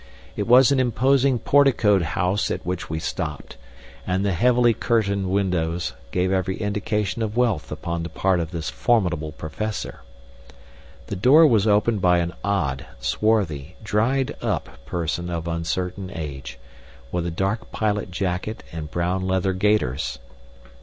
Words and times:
It 0.35 0.47
was 0.47 0.71
an 0.71 0.79
imposing 0.79 1.37
porticoed 1.37 2.01
house 2.01 2.49
at 2.49 2.65
which 2.65 2.89
we 2.89 2.97
stopped, 2.97 3.57
and 4.07 4.25
the 4.25 4.31
heavily 4.31 4.73
curtained 4.73 5.29
windows 5.29 5.93
gave 6.09 6.31
every 6.31 6.57
indication 6.57 7.21
of 7.21 7.37
wealth 7.37 7.71
upon 7.71 8.01
the 8.01 8.09
part 8.09 8.39
of 8.39 8.49
this 8.49 8.71
formidable 8.71 9.31
Professor. 9.31 9.99
The 11.05 11.15
door 11.15 11.45
was 11.45 11.67
opened 11.67 12.01
by 12.01 12.17
an 12.17 12.33
odd, 12.43 12.87
swarthy, 12.99 13.75
dried 13.83 14.33
up 14.41 14.83
person 14.87 15.29
of 15.29 15.47
uncertain 15.47 16.11
age, 16.15 16.57
with 17.11 17.27
a 17.27 17.29
dark 17.29 17.71
pilot 17.71 18.09
jacket 18.09 18.63
and 18.71 18.89
brown 18.89 19.27
leather 19.27 19.53
gaiters. 19.53 20.17